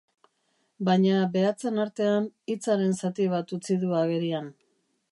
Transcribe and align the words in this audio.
Baina 0.87 1.19
behatzen 1.35 1.79
artean 1.85 2.27
hitzaren 2.55 2.99
zati 3.05 3.31
bat 3.37 3.55
utzi 3.61 3.79
du 3.85 3.97
agerian. 4.01 4.53